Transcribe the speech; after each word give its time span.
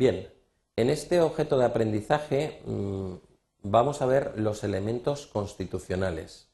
Bien, 0.00 0.32
en 0.76 0.88
este 0.88 1.20
objeto 1.20 1.58
de 1.58 1.66
aprendizaje 1.66 2.62
mm, 2.64 3.16
vamos 3.64 4.00
a 4.00 4.06
ver 4.06 4.32
los 4.40 4.64
elementos 4.64 5.26
constitucionales. 5.26 6.48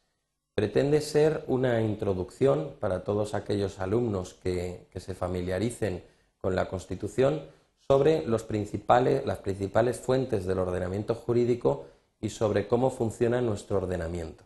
Pretende 0.56 1.00
ser 1.00 1.44
una 1.46 1.80
introducción 1.80 2.74
para 2.80 3.04
todos 3.04 3.34
aquellos 3.34 3.78
alumnos 3.78 4.34
que, 4.34 4.88
se 4.96 5.14
familiaricen 5.14 6.02
con 6.38 6.56
la 6.56 6.68
Constitución 6.68 7.42
sobre 7.78 8.26
las 8.26 8.42
principales 8.42 10.00
fuentes 10.00 10.44
del 10.44 10.58
ordenamiento 10.58 11.14
jurídico 11.14 11.86
y 12.20 12.30
sobre 12.30 12.66
cómo 12.66 12.90
funciona 12.90 13.40
nuestro 13.42 13.76
ordenamiento. 13.76 14.42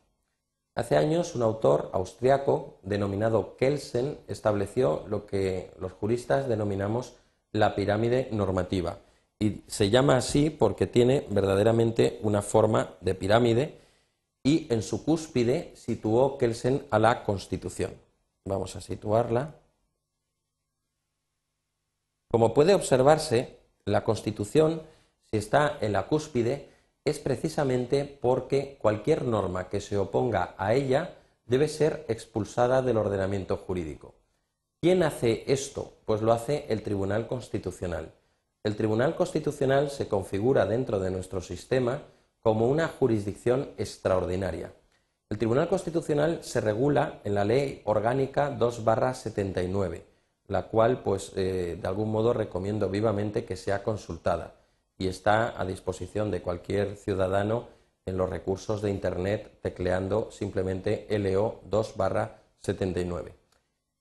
Hace 0.74 0.98
años 0.98 1.34
un 1.34 1.40
autor 1.40 1.88
austriaco 1.94 2.76
denominado 2.82 3.56
Kelsen 3.56 4.18
estableció 4.28 5.06
lo 5.08 5.24
que 5.24 5.72
los 5.80 5.92
juristas 5.92 6.50
denominamos 6.50 7.14
la 7.52 7.74
pirámide 7.74 8.28
normativa 8.32 8.98
y 9.40 9.62
se 9.66 9.88
llama 9.88 10.18
así 10.18 10.50
porque 10.50 10.86
tiene 10.86 11.26
verdaderamente 11.30 12.20
una 12.22 12.42
forma 12.42 12.94
de 13.00 13.14
pirámide 13.14 13.78
y 14.44 14.72
en 14.72 14.82
su 14.82 15.02
cúspide 15.02 15.72
situó 15.74 16.36
Kelsen 16.36 16.86
a 16.90 16.98
la 16.98 17.24
Constitución. 17.24 17.92
Vamos 18.44 18.76
a 18.76 18.82
situarla. 18.82 19.54
Como 22.30 22.52
puede 22.52 22.74
observarse, 22.74 23.58
la 23.86 24.04
Constitución, 24.04 24.82
si 25.30 25.38
está 25.38 25.78
en 25.80 25.94
la 25.94 26.06
cúspide, 26.06 26.68
es 27.04 27.18
precisamente 27.18 28.04
porque 28.04 28.76
cualquier 28.78 29.24
norma 29.24 29.68
que 29.68 29.80
se 29.80 29.96
oponga 29.96 30.54
a 30.58 30.74
ella 30.74 31.16
debe 31.46 31.66
ser 31.66 32.04
expulsada 32.08 32.82
del 32.82 32.98
ordenamiento 32.98 33.56
jurídico. 33.56 34.14
¿Quién 34.82 35.02
hace 35.02 35.44
esto? 35.46 35.92
Pues 36.06 36.22
lo 36.22 36.32
hace 36.32 36.64
el 36.70 36.82
Tribunal 36.82 37.26
Constitucional. 37.26 38.14
El 38.64 38.76
Tribunal 38.76 39.14
Constitucional 39.14 39.90
se 39.90 40.08
configura 40.08 40.64
dentro 40.64 40.98
de 40.98 41.10
nuestro 41.10 41.42
sistema 41.42 42.00
como 42.40 42.66
una 42.66 42.88
jurisdicción 42.88 43.72
extraordinaria. 43.76 44.72
El 45.28 45.36
Tribunal 45.36 45.68
Constitucional 45.68 46.42
se 46.42 46.62
regula 46.62 47.20
en 47.24 47.34
la 47.34 47.44
Ley 47.44 47.82
Orgánica 47.84 48.56
2-79, 48.58 50.00
la 50.46 50.68
cual, 50.68 51.02
pues, 51.02 51.32
eh, 51.36 51.78
de 51.78 51.86
algún 51.86 52.10
modo 52.10 52.32
recomiendo 52.32 52.88
vivamente 52.88 53.44
que 53.44 53.56
sea 53.56 53.82
consultada 53.82 54.54
y 54.96 55.08
está 55.08 55.60
a 55.60 55.66
disposición 55.66 56.30
de 56.30 56.40
cualquier 56.40 56.96
ciudadano 56.96 57.68
en 58.06 58.16
los 58.16 58.30
recursos 58.30 58.80
de 58.80 58.90
Internet 58.90 59.58
tecleando 59.60 60.30
simplemente 60.30 61.06
LO 61.18 61.60
2 61.68 61.94
79. 62.60 63.39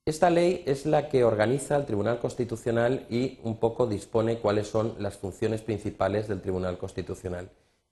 Esta 0.09 0.31
ley 0.31 0.63
es 0.65 0.88
la 0.88 1.07
que 1.07 1.23
organiza 1.23 1.75
el 1.75 1.85
Tribunal 1.85 2.17
Constitucional 2.17 3.05
y 3.11 3.38
un 3.43 3.57
poco 3.57 3.85
dispone 3.85 4.39
cuáles 4.39 4.67
son 4.67 4.95
las 4.97 5.17
funciones 5.17 5.61
principales 5.61 6.27
del 6.27 6.41
Tribunal 6.41 6.79
Constitucional. 6.79 7.52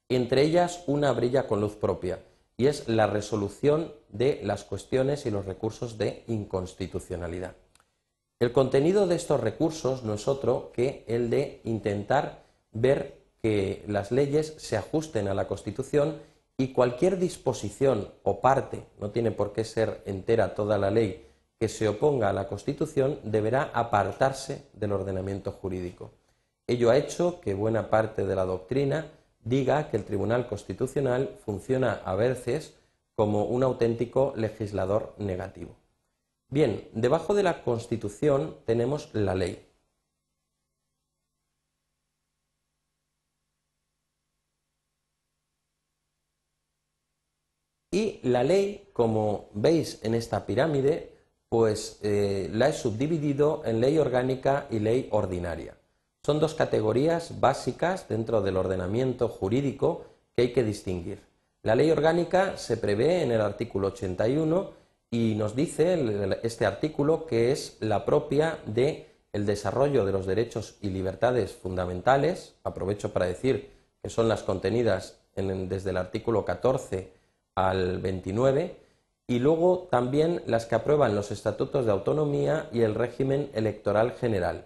Entre 0.09 0.41
ellas, 0.41 0.83
una 0.87 1.11
brilla 1.11 1.45
con 1.45 1.61
luz 1.61 1.75
propia 1.75 2.17
y 2.57 2.65
es 2.65 2.87
la 2.87 3.05
resolución 3.05 3.93
de 4.09 4.39
las 4.41 4.63
cuestiones 4.63 5.27
y 5.27 5.29
los 5.29 5.45
recursos 5.45 5.99
de 5.99 6.23
inconstitucionalidad. 6.25 7.53
El 8.39 8.51
contenido 8.51 9.05
de 9.05 9.15
estos 9.15 9.39
recursos 9.39 10.01
no 10.01 10.15
es 10.15 10.27
otro 10.27 10.71
que 10.73 11.05
el 11.07 11.29
de 11.29 11.61
intentar 11.65 12.45
ver 12.71 13.19
que 13.43 13.83
las 13.87 14.11
leyes 14.11 14.55
se 14.57 14.75
ajusten 14.75 15.27
a 15.27 15.35
la 15.35 15.47
Constitución 15.47 16.17
y 16.57 16.69
cualquier 16.69 17.19
disposición 17.19 18.09
o 18.23 18.41
parte, 18.41 18.87
no 18.99 19.11
tiene 19.11 19.29
por 19.29 19.53
qué 19.53 19.63
ser 19.63 20.01
entera 20.07 20.55
toda 20.55 20.79
la 20.79 20.89
ley, 20.89 21.26
que 21.59 21.67
se 21.67 21.87
oponga 21.87 22.29
a 22.29 22.33
la 22.33 22.47
Constitución 22.47 23.19
deberá 23.23 23.71
apartarse 23.73 24.69
del 24.73 24.91
ordenamiento 24.91 25.51
jurídico. 25.51 26.11
Ello 26.67 26.91
ha 26.91 26.97
hecho 26.97 27.39
que 27.41 27.53
buena 27.53 27.89
parte 27.89 28.25
de 28.25 28.35
la 28.35 28.45
doctrina 28.45 29.11
diga 29.43 29.89
que 29.89 29.97
el 29.97 30.03
Tribunal 30.03 30.47
Constitucional 30.47 31.37
funciona 31.43 32.01
a 32.05 32.15
veces 32.15 32.75
como 33.15 33.45
un 33.45 33.63
auténtico 33.63 34.33
legislador 34.35 35.15
negativo. 35.17 35.75
Bien, 36.49 36.87
debajo 36.93 37.33
de 37.33 37.43
la 37.43 37.63
Constitución 37.63 38.57
tenemos 38.65 39.09
la 39.13 39.33
ley. 39.35 39.63
Y 47.91 48.19
la 48.23 48.43
ley, 48.43 48.89
como 48.93 49.49
veis 49.53 49.99
en 50.03 50.13
esta 50.13 50.45
pirámide, 50.45 51.16
pues 51.49 51.99
eh, 52.03 52.49
la 52.53 52.69
he 52.69 52.73
subdividido 52.73 53.61
en 53.65 53.79
ley 53.79 53.97
orgánica 53.97 54.67
y 54.69 54.79
ley 54.79 55.07
ordinaria. 55.11 55.75
Son 56.23 56.39
dos 56.39 56.53
categorías 56.53 57.39
básicas 57.39 58.07
dentro 58.09 58.41
del 58.41 58.57
ordenamiento 58.57 59.29
jurídico 59.29 60.05
que 60.35 60.43
hay 60.43 60.53
que 60.53 60.63
distinguir. 60.63 61.21
La 61.63 61.75
ley 61.75 61.89
orgánica 61.89 62.57
se 62.57 62.77
prevé 62.77 63.23
en 63.23 63.31
el 63.31 63.41
artículo 63.41 63.87
81 63.87 64.71
y 65.09 65.35
nos 65.35 65.55
dice 65.55 65.97
este 66.43 66.65
artículo 66.65 67.25
que 67.25 67.51
es 67.51 67.77
la 67.79 68.05
propia 68.05 68.59
de 68.65 69.07
el 69.33 69.45
desarrollo 69.45 70.05
de 70.05 70.11
los 70.11 70.25
derechos 70.25 70.77
y 70.81 70.89
libertades 70.89 71.53
fundamentales, 71.53 72.55
aprovecho 72.63 73.13
para 73.13 73.25
decir 73.25 73.69
que 74.01 74.09
son 74.09 74.27
las 74.27 74.43
contenidas 74.43 75.19
desde 75.35 75.91
el 75.91 75.97
artículo 75.97 76.43
14 76.43 77.11
al 77.55 77.99
29, 77.99 78.86
y 79.27 79.39
luego 79.39 79.87
también 79.91 80.41
las 80.47 80.65
que 80.65 80.75
aprueban 80.75 81.15
los 81.15 81.31
estatutos 81.31 81.85
de 81.85 81.91
autonomía 81.91 82.69
y 82.71 82.81
el 82.81 82.95
régimen 82.95 83.51
electoral 83.53 84.13
general 84.13 84.65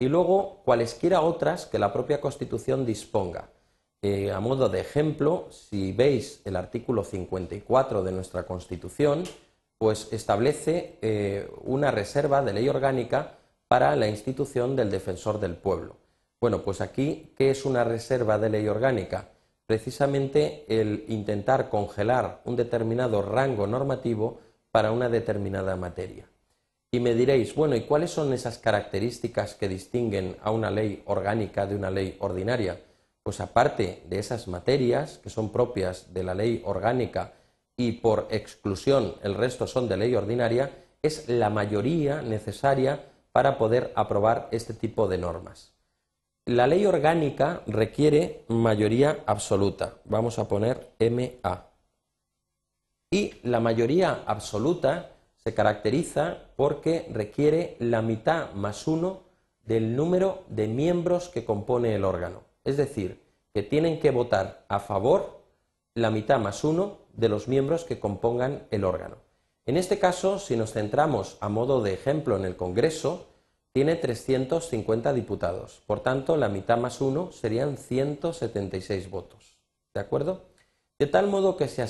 y 0.00 0.08
luego 0.08 0.62
cualesquiera 0.64 1.20
otras 1.20 1.66
que 1.66 1.78
la 1.78 1.92
propia 1.92 2.20
Constitución 2.20 2.86
disponga. 2.86 3.50
Eh, 4.02 4.32
a 4.32 4.40
modo 4.40 4.70
de 4.70 4.80
ejemplo, 4.80 5.46
si 5.50 5.92
veis 5.92 6.40
el 6.46 6.56
artículo 6.56 7.04
54 7.04 8.02
de 8.02 8.10
nuestra 8.10 8.44
Constitución, 8.44 9.24
pues 9.76 10.08
establece 10.10 10.96
eh, 11.02 11.50
una 11.64 11.90
reserva 11.90 12.40
de 12.42 12.54
ley 12.54 12.66
orgánica 12.66 13.34
para 13.68 13.94
la 13.94 14.08
institución 14.08 14.74
del 14.74 14.90
defensor 14.90 15.38
del 15.38 15.54
pueblo. 15.54 15.96
Bueno, 16.40 16.62
pues 16.62 16.80
aquí, 16.80 17.34
¿qué 17.36 17.50
es 17.50 17.66
una 17.66 17.84
reserva 17.84 18.38
de 18.38 18.48
ley 18.48 18.66
orgánica? 18.68 19.28
Precisamente 19.70 20.64
el 20.66 21.04
intentar 21.06 21.70
congelar 21.70 22.40
un 22.44 22.56
determinado 22.56 23.22
rango 23.22 23.68
normativo 23.68 24.40
para 24.72 24.90
una 24.90 25.08
determinada 25.08 25.76
materia. 25.76 26.28
Y 26.90 26.98
me 26.98 27.14
diréis, 27.14 27.54
bueno, 27.54 27.76
¿y 27.76 27.82
cuáles 27.82 28.10
son 28.10 28.32
esas 28.32 28.58
características 28.58 29.54
que 29.54 29.68
distinguen 29.68 30.36
a 30.42 30.50
una 30.50 30.72
ley 30.72 31.04
orgánica 31.06 31.66
de 31.68 31.76
una 31.76 31.88
ley 31.88 32.16
ordinaria? 32.18 32.80
Pues 33.22 33.40
aparte 33.40 34.02
de 34.08 34.18
esas 34.18 34.48
materias 34.48 35.18
que 35.18 35.30
son 35.30 35.52
propias 35.52 36.12
de 36.12 36.24
la 36.24 36.34
ley 36.34 36.62
orgánica 36.64 37.34
y 37.76 37.92
por 37.92 38.26
exclusión 38.32 39.14
el 39.22 39.36
resto 39.36 39.68
son 39.68 39.88
de 39.88 39.98
ley 39.98 40.16
ordinaria, 40.16 40.68
es 41.00 41.28
la 41.28 41.48
mayoría 41.48 42.22
necesaria 42.22 43.04
para 43.30 43.56
poder 43.56 43.92
aprobar 43.94 44.48
este 44.50 44.74
tipo 44.74 45.06
de 45.06 45.18
normas. 45.18 45.69
La 46.50 46.66
ley 46.66 46.84
orgánica 46.84 47.62
requiere 47.68 48.44
mayoría 48.48 49.22
absoluta. 49.24 49.98
Vamos 50.04 50.40
a 50.40 50.48
poner 50.48 50.94
MA. 50.98 51.70
Y 53.08 53.34
la 53.44 53.60
mayoría 53.60 54.24
absoluta 54.26 55.12
se 55.36 55.54
caracteriza 55.54 56.38
porque 56.56 57.06
requiere 57.12 57.76
la 57.78 58.02
mitad 58.02 58.52
más 58.54 58.88
uno 58.88 59.20
del 59.64 59.94
número 59.94 60.42
de 60.48 60.66
miembros 60.66 61.28
que 61.28 61.44
compone 61.44 61.94
el 61.94 62.04
órgano. 62.04 62.42
Es 62.64 62.76
decir, 62.76 63.22
que 63.54 63.62
tienen 63.62 64.00
que 64.00 64.10
votar 64.10 64.66
a 64.68 64.80
favor 64.80 65.44
la 65.94 66.10
mitad 66.10 66.40
más 66.40 66.64
uno 66.64 66.96
de 67.12 67.28
los 67.28 67.46
miembros 67.46 67.84
que 67.84 68.00
compongan 68.00 68.66
el 68.72 68.82
órgano. 68.82 69.18
En 69.66 69.76
este 69.76 70.00
caso, 70.00 70.40
si 70.40 70.56
nos 70.56 70.72
centramos 70.72 71.38
a 71.40 71.48
modo 71.48 71.80
de 71.80 71.94
ejemplo 71.94 72.36
en 72.36 72.44
el 72.44 72.56
Congreso, 72.56 73.29
tiene 73.72 73.96
350 73.96 75.12
diputados. 75.12 75.82
Por 75.86 76.00
tanto, 76.00 76.36
la 76.36 76.48
mitad 76.48 76.78
más 76.78 77.00
uno 77.00 77.30
serían 77.32 77.76
176 77.76 79.10
votos. 79.10 79.58
¿De 79.94 80.00
acuerdo? 80.00 80.42
De 80.98 81.06
tal 81.06 81.28
modo 81.28 81.56
que 81.56 81.68
si 81.68 81.82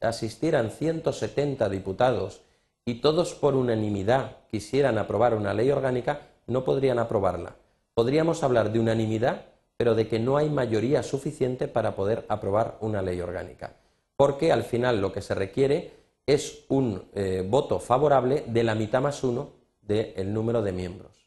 asistieran 0.00 0.70
170 0.70 1.68
diputados 1.68 2.42
y 2.84 3.00
todos 3.00 3.34
por 3.34 3.54
unanimidad 3.54 4.38
quisieran 4.50 4.98
aprobar 4.98 5.34
una 5.34 5.54
ley 5.54 5.70
orgánica, 5.70 6.28
no 6.46 6.64
podrían 6.64 6.98
aprobarla. 6.98 7.56
Podríamos 7.94 8.42
hablar 8.42 8.72
de 8.72 8.80
unanimidad, 8.80 9.46
pero 9.76 9.94
de 9.94 10.08
que 10.08 10.18
no 10.18 10.36
hay 10.36 10.50
mayoría 10.50 11.02
suficiente 11.02 11.68
para 11.68 11.94
poder 11.94 12.26
aprobar 12.28 12.78
una 12.80 13.00
ley 13.00 13.20
orgánica. 13.20 13.76
Porque 14.16 14.52
al 14.52 14.64
final 14.64 15.00
lo 15.00 15.12
que 15.12 15.22
se 15.22 15.34
requiere 15.34 15.92
es 16.26 16.64
un 16.68 17.08
eh, 17.14 17.46
voto 17.48 17.78
favorable 17.78 18.44
de 18.46 18.64
la 18.64 18.74
mitad 18.74 19.00
más 19.00 19.22
uno 19.22 19.52
del 19.80 20.32
número 20.32 20.62
de 20.62 20.72
miembros. 20.72 21.17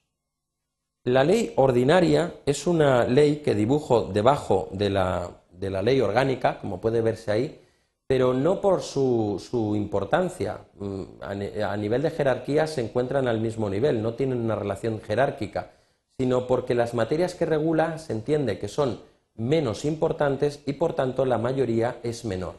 La 1.03 1.23
ley 1.23 1.53
ordinaria 1.55 2.31
es 2.45 2.67
una 2.67 3.05
ley 3.05 3.37
que 3.37 3.55
dibujo 3.55 4.03
debajo 4.13 4.69
de 4.71 4.91
la, 4.91 5.31
ley 5.59 5.99
orgánica, 5.99 6.59
como 6.59 6.79
puede 6.79 7.01
verse 7.01 7.31
ahí, 7.31 7.59
pero 8.05 8.35
no 8.35 8.61
por 8.61 8.83
su, 8.83 9.73
importancia. 9.75 10.59
Mm, 10.75 11.03
a, 11.21 11.77
nivel 11.77 12.03
de 12.03 12.11
jerarquía 12.11 12.67
se 12.67 12.81
encuentran 12.81 13.27
al 13.27 13.41
mismo 13.41 13.67
nivel, 13.67 14.03
no 14.03 14.13
tienen 14.13 14.41
una 14.41 14.55
relación 14.55 15.01
jerárquica, 15.01 15.71
sino 16.19 16.45
porque 16.45 16.75
las 16.75 16.93
materias 16.93 17.33
que 17.33 17.47
regula 17.47 17.97
se 17.97 18.13
entiende 18.13 18.59
que 18.59 18.67
son 18.67 19.01
menos 19.33 19.85
importantes 19.85 20.61
y 20.67 20.73
por 20.73 20.93
tanto 20.93 21.25
la 21.25 21.39
mayoría 21.39 21.97
es 22.03 22.25
menor. 22.25 22.53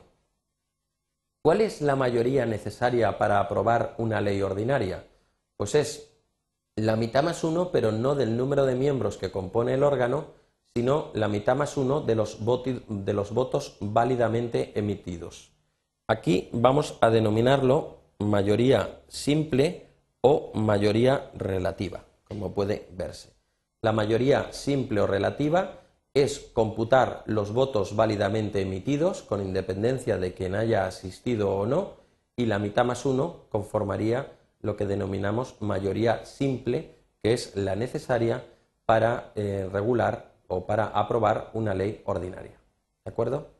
¿Cuál 1.42 1.60
es 1.60 1.80
la 1.80 1.94
mayoría 1.94 2.44
necesaria 2.44 3.18
para 3.18 3.38
aprobar 3.38 3.94
una 3.98 4.20
ley 4.20 4.42
ordinaria? 4.42 5.04
Pues 5.56 5.76
es 5.76 6.11
la 6.82 6.96
mitad 6.96 7.22
más 7.22 7.44
uno, 7.44 7.70
pero 7.70 7.92
no 7.92 8.16
del 8.16 8.36
número 8.36 8.66
de 8.66 8.74
miembros 8.74 9.16
que 9.16 9.30
compone 9.30 9.74
el 9.74 9.84
órgano, 9.84 10.26
sino 10.74 11.10
la 11.14 11.28
mitad 11.28 11.54
más 11.54 11.76
uno 11.76 12.00
de 12.00 12.16
los, 12.16 12.38
de 12.88 13.12
los 13.12 13.32
votos 13.32 13.76
válidamente 13.78 14.72
emitidos. 14.74 15.52
Aquí 16.08 16.48
vamos 16.52 16.98
a 17.00 17.10
denominarlo 17.10 17.98
mayoría 18.18 19.00
simple 19.06 19.90
o 20.22 20.50
mayoría 20.54 21.30
relativa, 21.34 22.04
como 22.26 22.52
puede 22.52 22.88
verse. 22.90 23.32
La 23.80 23.92
mayoría 23.92 24.52
simple 24.52 25.02
o 25.02 25.06
relativa 25.06 25.82
es 26.14 26.40
computar 26.52 27.22
los 27.26 27.52
votos 27.52 27.94
válidamente 27.94 28.60
emitidos 28.60 29.22
con 29.22 29.40
independencia 29.40 30.18
de 30.18 30.34
quien 30.34 30.56
haya 30.56 30.86
asistido 30.86 31.54
o 31.54 31.64
no 31.64 31.92
y 32.36 32.46
la 32.46 32.58
mitad 32.58 32.84
más 32.84 33.06
uno 33.06 33.44
conformaría 33.50 34.32
lo 34.62 34.76
que 34.76 34.86
denominamos 34.86 35.60
mayoría 35.60 36.24
simple, 36.24 36.96
que 37.22 37.32
es 37.34 37.54
la 37.56 37.76
necesaria 37.76 38.44
para 38.86 39.32
eh, 39.34 39.68
regular 39.70 40.32
o 40.46 40.66
para 40.66 40.86
aprobar 40.86 41.50
una 41.52 41.74
ley 41.74 42.02
ordinaria. 42.06 42.58
¿De 43.04 43.10
acuerdo? 43.10 43.50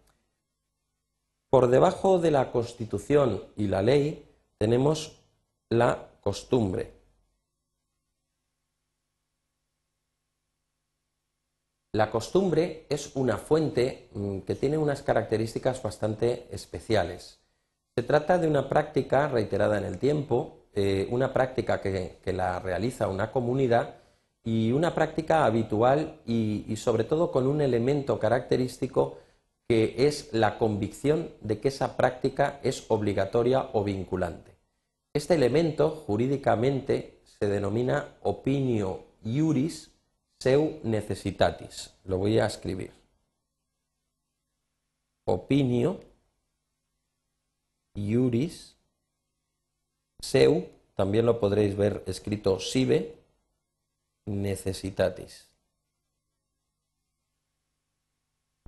Por 1.51 1.69
debajo 1.69 2.19
de 2.19 2.31
la 2.31 2.51
Constitución 2.51 3.45
y 3.57 3.67
la 3.67 3.83
ley 3.83 4.27
tenemos 4.59 5.21
la 5.69 6.09
costumbre. 6.21 7.03
La 11.95 12.11
costumbre 12.11 12.87
es 12.89 13.15
una 13.17 13.37
fuente 13.37 14.09
mm, 14.15 14.39
que 14.41 14.55
tiene 14.55 14.79
unas 14.79 15.03
características 15.03 15.83
bastante 15.83 16.49
especiales. 16.51 17.41
Se 17.95 18.03
trata 18.03 18.39
de 18.39 18.49
una 18.49 18.67
práctica 18.71 19.29
reiterada 19.29 19.77
en 19.77 19.85
el 19.85 19.99
tiempo, 19.99 20.62
eh, 20.75 21.07
una 21.11 21.33
práctica 21.33 21.81
que, 21.81 22.19
la 22.33 22.59
realiza 22.59 23.09
una 23.09 23.31
comunidad 23.31 23.97
y 24.43 24.73
una 24.73 24.95
práctica 24.95 25.45
habitual 25.45 26.21
y, 26.27 26.75
sobre 26.77 27.05
todo 27.05 27.31
con 27.31 27.47
un 27.47 27.61
elemento 27.61 28.19
característico 28.19 29.19
que 29.69 30.07
es 30.07 30.33
la 30.33 30.59
convicción 30.59 31.31
de 31.41 31.61
que 31.61 31.69
esa 31.69 31.97
práctica 31.97 32.59
es 32.63 32.87
obligatoria 32.89 33.69
o 33.73 33.85
vinculante. 33.85 34.57
Este 35.13 35.35
elemento 35.35 35.91
jurídicamente 35.91 37.21
se 37.25 37.49
denomina 37.49 38.17
opinio 38.23 39.05
iuris 39.23 39.91
seu 40.41 40.81
necessitatis. 40.83 41.95
Lo 42.05 42.19
voy 42.19 42.39
a 42.39 42.47
escribir. 42.47 42.93
Opinio 45.25 46.01
iuris 47.95 48.77
seu, 50.23 50.69
también 50.95 51.27
lo 51.27 51.39
podréis 51.39 51.77
ver 51.77 52.03
escrito 52.07 52.59
sive 52.61 53.15
necessitatis. 54.27 55.49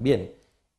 Bien, 0.01 0.35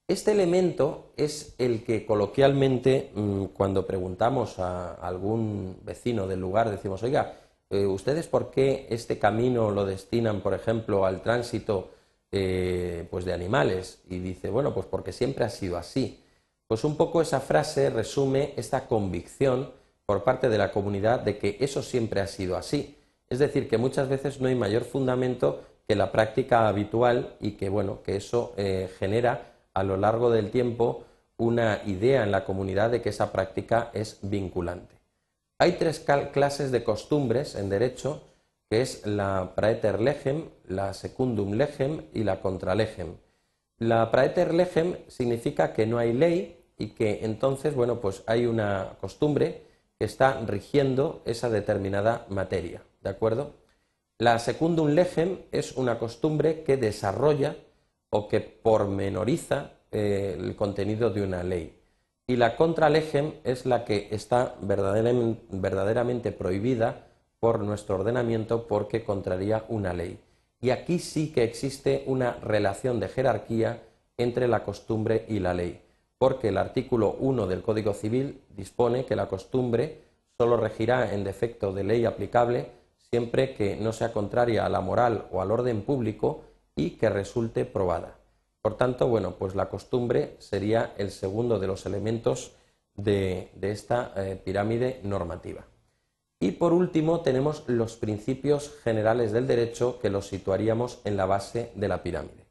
este 0.07 0.33
elemento 0.33 1.13
es 1.15 1.55
el 1.57 1.83
que 1.83 2.05
coloquialmente 2.05 3.11
mm, 3.15 3.45
cuando 3.45 3.87
preguntamos 3.87 4.59
a 4.59 4.93
algún 4.95 5.79
vecino 5.83 6.27
del 6.27 6.41
lugar 6.41 6.69
decimos, 6.69 7.01
oiga, 7.01 7.39
eh, 7.69 7.85
¿ustedes 7.85 8.27
por 8.27 8.51
qué 8.51 8.87
este 8.89 9.17
camino 9.17 9.71
lo 9.71 9.85
destinan, 9.85 10.41
por 10.41 10.53
ejemplo, 10.53 11.05
al 11.05 11.21
tránsito 11.21 11.89
eh, 12.31 13.07
pues 13.09 13.25
de 13.25 13.33
animales? 13.33 14.01
Y 14.09 14.19
dice, 14.19 14.49
bueno, 14.49 14.73
pues 14.73 14.85
porque 14.85 15.13
siempre 15.13 15.45
ha 15.45 15.49
sido 15.49 15.77
así. 15.77 16.21
Pues 16.67 16.83
un 16.83 16.97
poco 16.97 17.21
esa 17.21 17.39
frase 17.39 17.89
resume 17.89 18.53
esta 18.57 18.87
convicción 18.87 19.71
por 20.05 20.23
parte 20.23 20.49
de 20.49 20.57
la 20.57 20.71
comunidad 20.71 21.21
de 21.21 21.37
que 21.37 21.57
eso 21.59 21.81
siempre 21.81 22.21
ha 22.21 22.27
sido 22.27 22.57
así. 22.57 22.97
Es 23.29 23.39
decir, 23.39 23.67
que 23.67 23.77
muchas 23.77 24.07
veces 24.07 24.39
no 24.39 24.47
hay 24.47 24.55
mayor 24.55 24.83
fundamento 24.83 25.61
que 25.87 25.95
la 25.95 26.11
práctica 26.11 26.67
habitual 26.67 27.35
y 27.39 27.51
que, 27.51 27.69
bueno, 27.69 28.01
que 28.03 28.15
eso 28.15 28.53
eh, 28.57 28.89
genera 28.99 29.53
a 29.73 29.83
lo 29.83 29.97
largo 29.97 30.29
del 30.31 30.51
tiempo 30.51 31.03
una 31.37 31.81
idea 31.85 32.23
en 32.23 32.31
la 32.31 32.45
comunidad 32.45 32.91
de 32.91 33.01
que 33.01 33.09
esa 33.09 33.31
práctica 33.31 33.89
es 33.93 34.19
vinculante. 34.21 34.95
Hay 35.57 35.73
tres 35.73 35.99
clases 35.99 36.71
de 36.71 36.83
costumbres 36.83 37.55
en 37.55 37.69
derecho, 37.69 38.23
que 38.69 38.81
es 38.81 39.05
la 39.05 39.53
praeter 39.55 40.01
legem, 40.01 40.49
la 40.67 40.93
secundum 40.93 41.53
legem 41.53 42.03
y 42.13 42.23
la 42.23 42.41
contralegem. 42.41 43.15
La 43.77 44.11
praeter 44.11 44.53
legem 44.53 44.97
significa 45.07 45.73
que 45.73 45.85
no 45.85 45.97
hay 45.97 46.13
ley 46.13 46.63
y 46.77 46.89
que 46.89 47.23
entonces, 47.23 47.75
bueno, 47.75 47.99
pues 47.99 48.23
hay 48.27 48.45
una 48.45 48.97
costumbre 48.99 49.63
que 49.99 50.05
está 50.05 50.39
rigiendo 50.45 51.21
esa 51.25 51.49
determinada 51.49 52.25
materia, 52.29 52.83
¿de 53.01 53.09
acuerdo? 53.09 53.53
La 54.17 54.39
secundum 54.39 54.89
legem 54.89 55.39
es 55.51 55.73
una 55.73 55.99
costumbre 55.99 56.63
que 56.63 56.77
desarrolla 56.77 57.55
o 58.09 58.27
que 58.27 58.39
pormenoriza 58.39 59.71
eh, 59.91 60.37
el 60.39 60.55
contenido 60.55 61.09
de 61.09 61.21
una 61.21 61.43
ley 61.43 61.75
y 62.27 62.37
la 62.37 62.55
contralegem 62.55 63.33
es 63.43 63.65
la 63.65 63.85
que 63.85 64.07
está 64.11 64.55
verdaderamente, 64.61 66.31
prohibida 66.31 67.07
por 67.39 67.59
nuestro 67.59 67.95
ordenamiento 67.95 68.65
porque 68.67 69.03
contraría 69.03 69.65
una 69.69 69.93
ley. 69.93 70.19
Y 70.59 70.71
aquí 70.71 70.97
sí 70.97 71.31
que 71.31 71.43
existe 71.43 72.03
una 72.07 72.33
relación 72.37 72.99
de 72.99 73.09
jerarquía 73.09 73.83
entre 74.17 74.47
la 74.47 74.63
costumbre 74.63 75.25
y 75.27 75.39
la 75.39 75.53
ley, 75.53 75.81
porque 76.17 76.49
el 76.49 76.57
artículo 76.57 77.15
1 77.19 77.47
del 77.47 77.61
Código 77.61 77.93
Civil 77.93 78.41
dispone 78.55 79.05
que 79.05 79.15
la 79.15 79.27
costumbre 79.27 80.01
solo 80.37 80.57
regirá 80.57 81.13
en 81.13 81.23
defecto 81.23 81.73
de 81.73 81.83
ley 81.83 82.05
aplicable 82.05 82.71
siempre 83.09 83.53
que 83.53 83.75
no 83.75 83.93
sea 83.93 84.11
contraria 84.11 84.65
a 84.65 84.69
la 84.69 84.81
moral 84.81 85.27
o 85.31 85.41
al 85.41 85.51
orden 85.51 85.83
público 85.83 86.43
y 86.75 86.91
que 86.91 87.09
resulte 87.09 87.65
probada. 87.65 88.17
Por 88.61 88.77
tanto, 88.77 89.07
bueno, 89.07 89.35
pues 89.37 89.55
la 89.55 89.69
costumbre 89.69 90.35
sería 90.39 90.93
el 90.97 91.11
segundo 91.11 91.59
de 91.59 91.67
los 91.67 91.85
elementos 91.85 92.53
de, 92.95 93.51
esta 93.61 94.11
eh, 94.15 94.41
pirámide 94.43 94.99
normativa. 95.03 95.65
Y 96.39 96.51
por 96.51 96.73
último 96.73 97.21
tenemos 97.21 97.63
los 97.67 97.95
principios 97.95 98.73
generales 98.83 99.31
del 99.31 99.47
derecho 99.47 99.99
que 99.99 100.09
los 100.09 100.27
situaríamos 100.27 100.99
en 101.05 101.15
la 101.15 101.25
base 101.25 101.71
de 101.75 101.87
la 101.87 102.03
pirámide. 102.03 102.44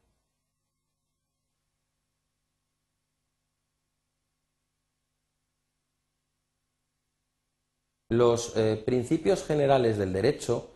Los 8.15 8.55
eh, 8.55 8.81
principios 8.85 9.43
generales 9.43 9.97
del 9.97 10.13
derecho 10.13 10.69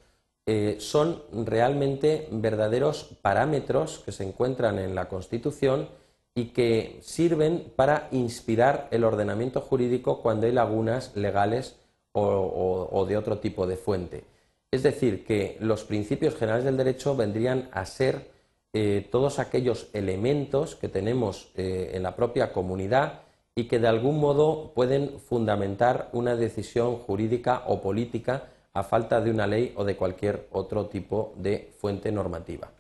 eh, 0.46 0.76
son 0.80 1.24
realmente 1.46 2.28
verdaderos 2.32 3.16
parámetros 3.22 4.00
que 4.00 4.12
se 4.12 4.26
encuentran 4.26 4.78
en 4.78 4.94
la 4.94 5.08
Constitución 5.08 5.88
y 6.36 6.48
que 6.48 7.00
sirven 7.02 7.72
para 7.78 8.10
inspirar 8.12 8.90
el 8.92 9.06
ordenamiento 9.06 9.62
jurídico 9.62 10.22
cuando 10.22 10.48
hay 10.48 10.52
lagunas 10.52 11.16
legales 11.16 11.78
o, 12.12 13.06
de 13.08 13.16
otro 13.16 13.38
tipo 13.38 13.66
de 13.66 13.78
fuente. 13.78 14.26
Es 14.70 14.84
decir, 14.84 15.24
que 15.24 15.56
los 15.62 15.86
principios 15.86 16.36
generales 16.36 16.66
del 16.66 16.76
derecho 16.76 17.16
vendrían 17.16 17.70
a 17.72 17.86
ser 17.86 18.32
eh, 18.74 19.08
todos 19.10 19.40
aquellos 19.40 19.88
elementos 19.94 20.76
que 20.76 20.90
tenemos 20.90 21.52
en 21.56 22.04
la 22.04 22.18
propia 22.18 22.52
comunidad 22.52 23.22
y 23.60 23.66
que 23.66 23.80
de 23.80 23.90
algún 23.90 24.22
modo 24.22 24.72
pueden 24.74 25.20
fundamentar 25.20 26.08
una 26.14 26.38
decisión 26.38 26.96
jurídica 26.96 27.64
o 27.68 27.82
política 27.82 28.46
a 28.74 28.84
falta 28.84 29.20
de 29.20 29.32
una 29.32 29.48
ley 29.48 29.74
o 29.76 29.84
de 29.84 29.98
cualquier 29.98 30.48
otro 30.52 30.86
tipo 30.86 31.34
de 31.36 31.70
fuente 31.78 32.10
normativa. 32.10 32.72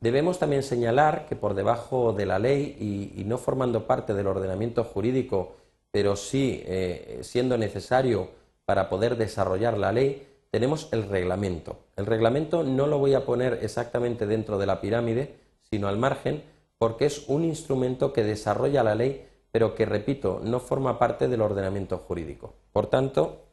Debemos 0.00 0.40
también 0.40 0.64
señalar 0.64 1.26
que 1.28 1.36
por 1.36 1.54
debajo 1.54 2.12
de 2.12 2.26
la 2.26 2.40
ley 2.40 3.12
y, 3.16 3.22
no 3.24 3.38
formando 3.38 3.86
parte 3.86 4.14
del 4.14 4.26
ordenamiento 4.26 4.82
jurídico, 4.82 5.54
pero 5.92 6.16
sí 6.16 6.60
eh, 6.66 7.20
siendo 7.22 7.56
necesario 7.56 8.30
para 8.64 8.88
poder 8.88 9.16
desarrollar 9.16 9.78
la 9.78 9.92
ley, 9.92 10.26
tenemos 10.50 10.88
el 10.90 11.08
reglamento. 11.08 11.76
El 11.94 12.06
reglamento 12.06 12.64
no 12.64 12.88
lo 12.88 12.98
voy 12.98 13.14
a 13.14 13.24
poner 13.24 13.60
exactamente 13.62 14.26
dentro 14.26 14.58
de 14.58 14.66
la 14.66 14.80
pirámide, 14.80 15.36
sino 15.70 15.86
al 15.86 15.98
margen, 15.98 16.42
porque 16.78 17.06
es 17.06 17.28
un 17.28 17.44
instrumento 17.44 18.12
que 18.12 18.24
desarrolla 18.24 18.82
la 18.82 18.96
ley, 18.96 19.24
pero 19.56 19.74
que, 19.74 19.86
repito, 19.86 20.38
no 20.44 20.60
forma 20.60 20.98
parte 20.98 21.28
del 21.28 21.40
ordenamiento 21.40 21.96
jurídico. 21.96 22.56
Por 22.74 22.88
tanto, 22.88 23.46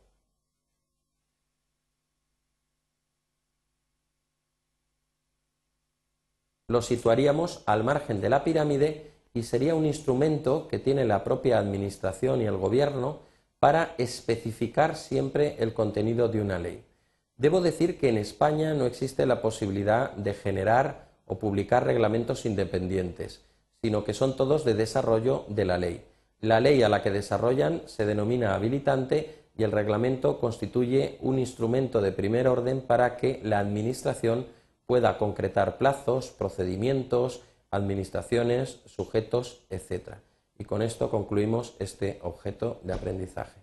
lo 6.68 6.82
situaríamos 6.82 7.64
al 7.68 7.86
margen 7.86 8.20
de 8.20 8.30
la 8.30 8.44
pirámide 8.44 9.14
y 9.34 9.44
sería 9.44 9.76
un 9.76 9.86
instrumento 9.86 10.68
que 10.68 10.78
tiene 10.78 11.06
la 11.06 11.24
propia 11.24 11.58
Administración 11.58 12.42
y 12.42 12.48
el 12.48 12.58
Gobierno 12.58 13.20
para 13.60 13.96
especificar 13.98 14.98
siempre 14.98 15.56
el 15.60 15.74
contenido 15.74 16.28
de 16.28 16.42
una 16.42 16.60
ley. 16.60 16.84
Debo 17.38 17.62
decir 17.62 17.98
que 17.98 18.10
en 18.10 18.18
España 18.18 18.74
no 18.74 18.88
existe 18.88 19.26
la 19.26 19.42
posibilidad 19.42 20.12
de 20.12 20.34
generar 20.34 21.08
o 21.26 21.40
publicar 21.40 21.86
reglamentos 21.86 22.46
independientes, 22.46 23.46
sino 23.84 24.06
que 24.06 24.14
son 24.14 24.38
todos 24.38 24.64
de 24.64 24.76
desarrollo 24.76 25.44
de 25.50 25.66
la 25.66 25.78
ley. 25.78 26.06
La 26.40 26.62
ley 26.62 26.82
a 26.84 26.90
la 26.90 27.04
que 27.04 27.12
desarrollan 27.12 27.82
se 27.86 28.06
denomina 28.06 28.56
habilitante 28.56 29.44
y 29.58 29.64
el 29.64 29.74
reglamento 29.74 30.40
constituye 30.40 31.18
un 31.22 31.38
instrumento 31.38 32.02
de 32.02 32.14
primer 32.14 32.48
orden 32.48 32.80
para 32.80 33.18
que 33.18 33.42
la 33.44 33.60
Administración 33.60 34.48
pueda 34.86 35.18
concretar 35.18 35.78
plazos, 35.78 36.30
procedimientos, 36.30 37.42
administraciones, 37.72 38.80
sujetos, 38.86 39.66
etc. 39.70 40.16
Y 40.58 40.64
con 40.64 40.82
esto 40.82 41.10
concluimos 41.10 41.76
este 41.80 42.20
objeto 42.24 42.80
de 42.84 42.94
aprendizaje. 42.94 43.63